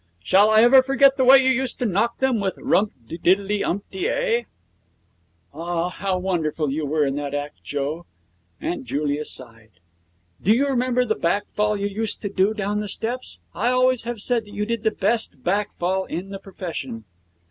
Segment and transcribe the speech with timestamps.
[0.23, 4.09] Shall I ever forget the way you used to knock them with "Rumpty tiddley umpty
[4.09, 4.45] ay"?'
[5.53, 5.89] 'Ah!
[5.89, 8.07] how wonderful you were in that act, Joe.'
[8.59, 9.73] Aunt Julia sighed.
[10.41, 13.41] 'Do you remember the back fall you used to do down the steps?
[13.53, 17.03] I always have said that you did the best back fall in the profession.'